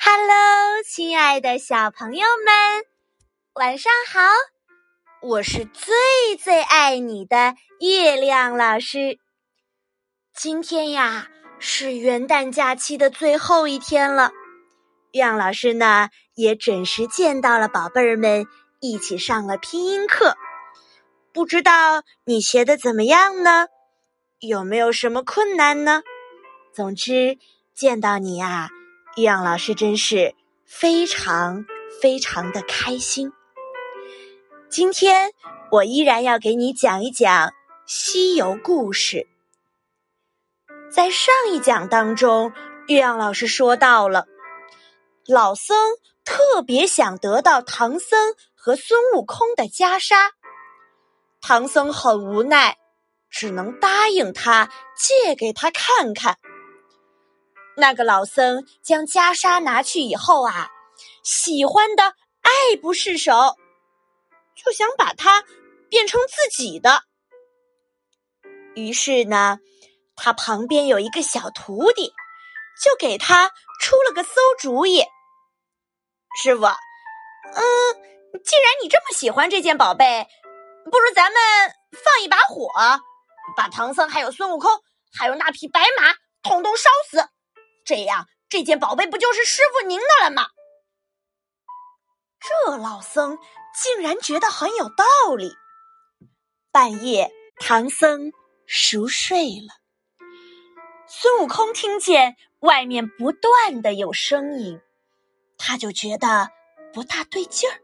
[0.00, 2.84] Hello，亲爱的小朋友们，
[3.54, 4.20] 晚上好！
[5.20, 9.18] 我是最最爱你的月亮老师。
[10.32, 11.26] 今天呀，
[11.58, 14.30] 是元旦假期的最后一天了。
[15.10, 18.46] 月亮老师呢，也准时见到了宝贝儿们，
[18.78, 20.36] 一起上了拼音课。
[21.32, 23.66] 不知道你学的怎么样呢？
[24.38, 26.04] 有没有什么困难呢？
[26.72, 27.36] 总之，
[27.74, 28.68] 见到你呀，
[29.18, 31.64] 月亮老师真是非常
[32.00, 33.32] 非常的开心。
[34.70, 35.32] 今天
[35.72, 37.52] 我依然要给你讲一讲
[37.84, 39.26] 西游故事。
[40.88, 42.52] 在上一讲当中，
[42.86, 44.26] 岳阳老师说到了。
[45.26, 45.76] 老僧
[46.24, 50.30] 特别想得到唐僧和孙悟空的袈裟，
[51.40, 52.76] 唐僧很无奈，
[53.28, 56.38] 只能答应他借给他看看。
[57.80, 60.68] 那个老僧将袈裟拿去以后啊，
[61.22, 62.02] 喜欢的
[62.42, 63.56] 爱不释手，
[64.56, 65.44] 就想把它
[65.88, 67.02] 变成自己的。
[68.74, 69.60] 于是呢，
[70.16, 72.12] 他旁边有一个小徒弟，
[72.82, 75.04] 就给他出了个馊主意。
[76.42, 77.62] 师傅，嗯，
[78.44, 80.26] 既然你这么喜欢这件宝贝，
[80.90, 81.40] 不如咱们
[81.92, 82.68] 放一把火，
[83.56, 84.68] 把唐僧还有孙悟空
[85.16, 86.12] 还有那匹白马
[86.42, 87.28] 统统烧死，
[87.88, 90.48] 这样这件宝贝不就是师傅您的了吗？
[92.38, 93.38] 这老僧
[93.82, 95.54] 竟然觉得很有道理。
[96.70, 98.32] 半夜，唐僧
[98.66, 99.72] 熟睡了，
[101.06, 104.82] 孙悟空听见外面不断的有声音。
[105.56, 106.50] 他就觉得
[106.92, 107.80] 不大对劲儿，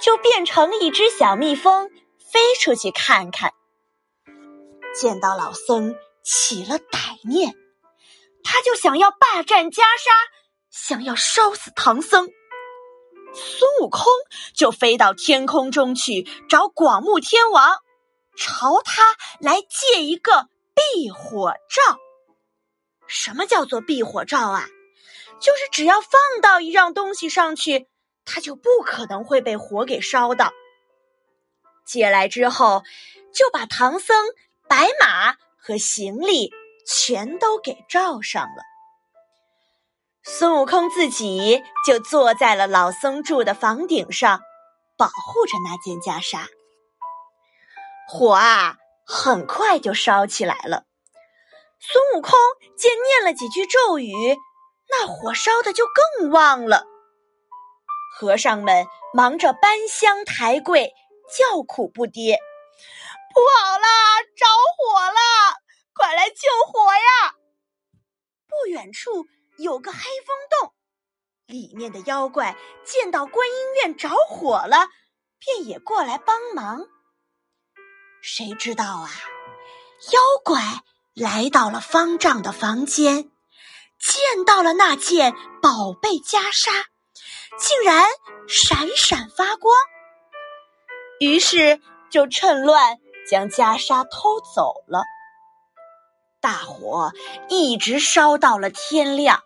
[0.00, 1.88] 就变成一只小蜜蜂
[2.18, 3.54] 飞出去看看。
[4.92, 5.94] 见到老僧
[6.24, 7.54] 起了歹念，
[8.44, 10.10] 他就想要霸占袈裟，
[10.70, 12.28] 想要烧死唐僧。
[13.34, 14.04] 孙悟空
[14.54, 17.78] 就飞到天空中去找广目天王，
[18.36, 21.98] 朝他来借一个避火罩。
[23.06, 24.66] 什么叫做避火罩啊？
[25.40, 27.88] 就是只要放到一样东西上去，
[28.24, 30.52] 它就不可能会被火给烧到。
[31.84, 32.82] 借来之后，
[33.34, 34.16] 就把唐僧、
[34.68, 36.52] 白马和行李
[36.86, 38.62] 全都给罩上了。
[40.24, 44.40] 孙悟空自己就坐在了老僧住的房顶上，
[44.96, 46.46] 保护着那件袈裟。
[48.08, 48.76] 火啊，
[49.06, 50.84] 很快就烧起来了。
[51.80, 52.38] 孙悟空
[52.76, 54.38] 见念了几句咒语。
[54.94, 55.86] 那火烧的就
[56.18, 56.84] 更旺了，
[58.14, 60.92] 和尚们忙着搬香抬柜，
[61.32, 62.36] 叫苦不迭
[63.32, 64.44] ：“不好啦，着
[64.76, 65.61] 火了！
[65.94, 67.34] 快来救火呀！”
[68.48, 69.26] 不远处
[69.58, 70.74] 有个黑风洞，
[71.46, 74.88] 里面的妖怪见到观音院着火了，
[75.38, 76.86] 便也过来帮忙。
[78.20, 79.10] 谁知道啊，
[80.12, 80.60] 妖怪
[81.14, 83.30] 来到了方丈的房间。
[83.98, 85.32] 见到了那件
[85.62, 86.86] 宝贝袈裟，
[87.56, 88.04] 竟然
[88.48, 89.76] 闪闪发光，
[91.20, 91.80] 于是
[92.10, 92.98] 就趁乱
[93.30, 95.04] 将袈裟偷走了。
[96.42, 97.12] 大火
[97.48, 99.42] 一直烧到了天亮，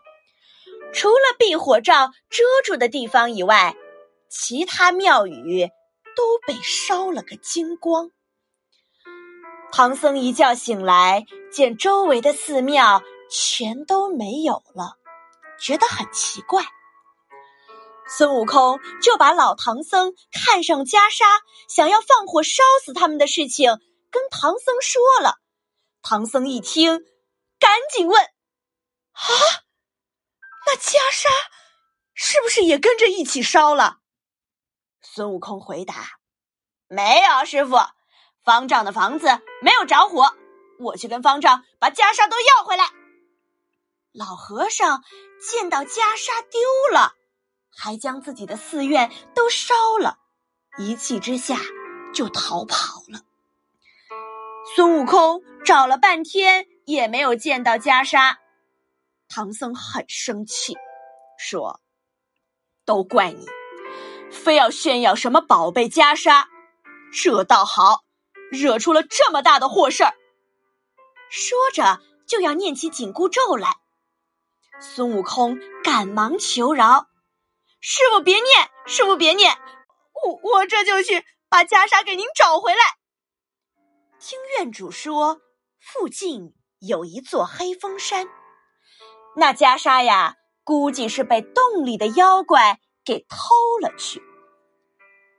[0.93, 3.77] 除了避火罩遮住的地方以外，
[4.29, 5.69] 其他庙宇
[6.17, 8.11] 都被烧了个精光。
[9.71, 13.03] 唐僧一觉醒来，见周围的寺庙。
[13.29, 14.95] 全都没有了，
[15.61, 16.63] 觉得很奇怪。
[18.07, 21.25] 孙悟空就把老唐僧看上袈裟，
[21.69, 23.81] 想要放火烧死他们的事情
[24.13, 25.35] 跟唐僧说了。
[26.09, 27.01] 唐僧一听，
[27.59, 28.23] 赶紧问
[29.11, 29.27] ：“啊，
[30.65, 31.27] 那袈裟
[32.15, 33.99] 是不是也跟着一起烧了？”
[35.03, 36.21] 孙悟空回答
[36.87, 37.75] ：“没有，师傅，
[38.45, 39.27] 方丈的房子
[39.61, 40.33] 没有着火，
[40.79, 42.85] 我去跟方丈把袈裟都要回来。”
[44.15, 45.03] 老和尚
[45.51, 46.61] 见到袈裟丢
[46.93, 47.15] 了，
[47.77, 50.21] 还将自己的寺院都烧了，
[50.79, 51.57] 一气之下
[52.15, 53.26] 就逃跑了。
[54.77, 58.37] 孙悟空找了半天也没有见到袈裟，
[59.27, 60.77] 唐僧很生气，
[61.39, 61.81] 说
[62.85, 63.47] ：“都怪你，
[64.31, 66.45] 非要炫耀什么宝贝袈裟，
[67.11, 68.03] 这倒好，
[68.51, 70.13] 惹出了这么大的祸事儿。”
[71.33, 73.79] 说着就要念起紧箍咒来。
[74.79, 77.07] 孙悟空赶忙求饶
[77.81, 79.57] ：“师傅别念，师傅别念，
[80.23, 82.81] 我我这就去把袈裟给您找回来。”
[84.29, 85.41] 听院主说，
[85.79, 88.27] 附近有一座黑风山，
[89.37, 90.35] 那袈裟呀
[90.65, 94.21] 估计是被洞里的妖怪给偷了去。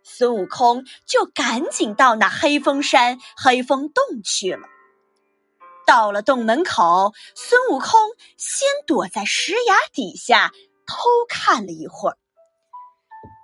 [0.06, 4.70] 孙悟空就赶紧到那黑风山黑风洞去了。
[5.86, 8.00] 到了洞门口，孙悟空
[8.38, 10.54] 先躲在石崖底下
[10.88, 12.18] 偷看了一会儿。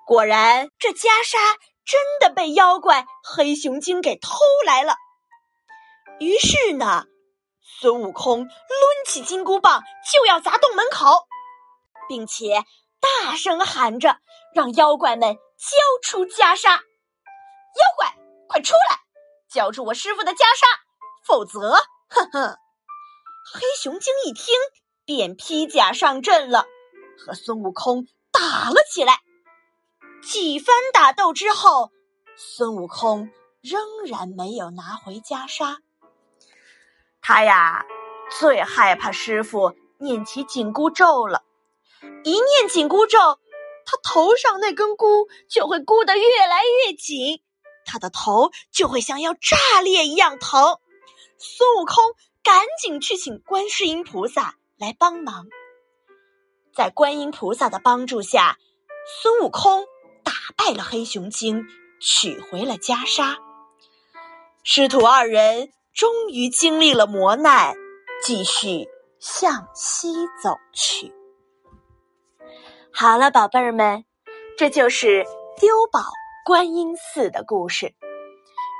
[0.08, 4.96] 果然，这袈裟真的被妖怪黑熊精给偷来了。
[6.20, 7.06] 于是呢，
[7.62, 8.50] 孙悟空抡
[9.06, 11.28] 起金箍棒就要砸洞门口，
[12.08, 12.64] 并且
[13.00, 14.18] 大声喊着，
[14.54, 16.70] 让妖怪们交出袈裟。
[16.70, 18.16] 妖怪，
[18.48, 19.00] 快出来，
[19.50, 20.66] 交出我师傅的袈裟，
[21.26, 21.76] 否则，
[22.10, 22.58] 哼哼！
[23.54, 24.56] 黑熊精一听，
[25.04, 26.66] 便披甲上阵了，
[27.18, 29.20] 和孙悟空打了起来。
[30.22, 31.92] 几番打斗之后，
[32.38, 33.30] 孙悟空
[33.62, 35.80] 仍然没有拿回袈裟。
[37.24, 37.86] 他呀，
[38.40, 41.44] 最害怕师傅念起紧箍咒了。
[42.24, 43.18] 一念紧箍咒，
[43.86, 47.42] 他头上那根箍就会箍得越来越紧，
[47.86, 50.78] 他的头就会像要炸裂一样疼。
[51.38, 52.04] 孙悟空
[52.44, 55.48] 赶紧去请观世音菩萨来帮忙。
[56.76, 58.58] 在观音菩萨的帮助下，
[59.22, 59.86] 孙悟空
[60.24, 60.34] 打。
[60.56, 61.66] 败了黑熊精，
[62.00, 63.38] 取回了袈裟。
[64.64, 67.76] 师徒二人终于经历了磨难，
[68.24, 68.88] 继续
[69.20, 71.14] 向西走去。
[72.92, 74.04] 好了，宝贝儿们，
[74.58, 75.24] 这就是
[75.60, 76.02] 丢宝
[76.46, 77.94] 观音寺的故事。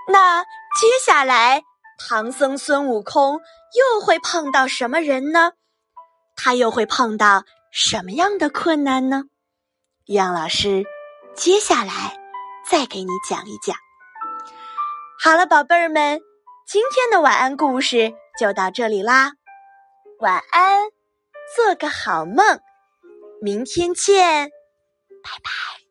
[0.08, 1.64] 那接下来，
[2.10, 3.40] 唐僧孙悟空
[3.74, 5.54] 又会碰到什么人呢？
[6.36, 9.26] 他又会碰到什么样的困难呢？
[10.06, 10.84] 杨老师。
[11.36, 12.20] 接下来
[12.70, 13.76] 再给你讲一讲。
[15.20, 16.22] 好了，宝贝儿们，
[16.74, 19.34] 今天的晚安故事就到这里啦，
[20.18, 20.90] 晚安，
[21.56, 22.60] 做个好梦，
[23.40, 24.50] 明天见，
[25.24, 25.83] 拜拜。